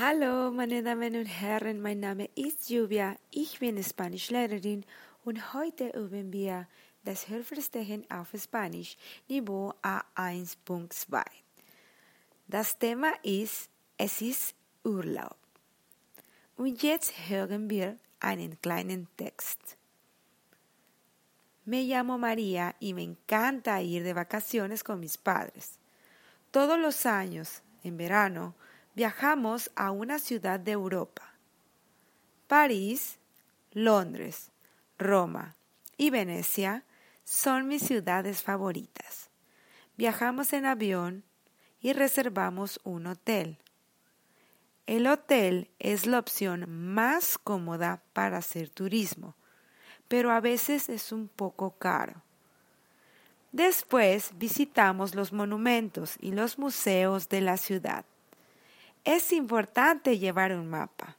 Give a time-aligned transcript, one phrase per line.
[0.00, 4.84] Hallo, meine Damen und Herren, mein Name ist Juvia, ich bin Spanischlehrerin
[5.24, 6.68] und heute üben wir
[7.02, 11.20] das Hörverstehen auf Spanisch Niveau A1.2.
[12.46, 15.36] Das Thema ist Es ist Urlaub.
[16.56, 19.76] Und jetzt hören wir einen kleinen Text.
[21.64, 25.80] Me llamo María y me encanta ir de vacaciones con mis padres.
[26.52, 28.54] Todos los años, en verano,
[28.98, 31.32] viajamos a una ciudad de Europa.
[32.48, 33.20] París,
[33.70, 34.50] Londres,
[34.98, 35.54] Roma
[35.96, 36.82] y Venecia
[37.22, 39.30] son mis ciudades favoritas.
[39.96, 41.22] Viajamos en avión
[41.80, 43.58] y reservamos un hotel.
[44.86, 49.36] El hotel es la opción más cómoda para hacer turismo,
[50.08, 52.20] pero a veces es un poco caro.
[53.52, 58.04] Después visitamos los monumentos y los museos de la ciudad.
[59.04, 61.18] Es importante llevar un mapa.